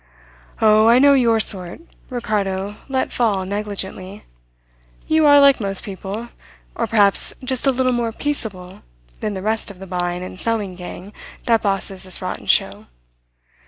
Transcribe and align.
"Oh, 0.61 0.87
I 0.87 0.97
know 0.97 1.13
your 1.13 1.39
sort," 1.39 1.79
Ricardo 2.09 2.73
let 2.89 3.11
fall 3.11 3.45
negligently. 3.45 4.23
"You 5.05 5.27
are 5.27 5.39
like 5.39 5.59
most 5.61 5.83
people 5.83 6.29
or 6.73 6.87
perhaps 6.87 7.35
just 7.43 7.67
a 7.67 7.71
little 7.71 7.91
more 7.93 8.11
peaceable 8.11 8.81
than 9.19 9.35
the 9.35 9.43
rest 9.43 9.69
of 9.69 9.77
the 9.77 9.85
buying 9.85 10.23
and 10.23 10.39
selling 10.39 10.73
gang 10.73 11.13
that 11.45 11.61
bosses 11.61 12.01
this 12.01 12.19
rotten 12.19 12.47
show. 12.47 12.87